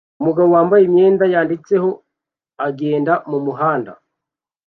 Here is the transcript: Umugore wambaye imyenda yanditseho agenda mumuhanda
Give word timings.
Umugore 0.21 0.47
wambaye 0.55 0.83
imyenda 0.85 1.25
yanditseho 1.33 1.89
agenda 2.67 3.13
mumuhanda 3.29 3.91